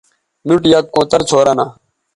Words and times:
نُوٹ 0.47 0.61
یک 0.73 0.85
کونتر 0.93 1.21
څھورہ 1.29 1.53
نہ 1.57 1.65